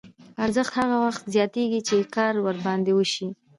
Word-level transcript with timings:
ارزښت 0.45 0.73
هغه 0.79 0.97
وخت 1.05 1.21
زیاتېږي 1.33 1.79
چې 1.87 1.95
کار 2.15 2.33
ورباندې 2.45 2.91
وشي 2.95 3.27